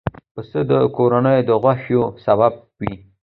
پسه 0.33 0.59
د 0.71 0.71
کورنیو 0.95 1.47
د 1.47 1.49
خوښیو 1.61 2.03
سبب 2.25 2.53
وي. 2.79 2.93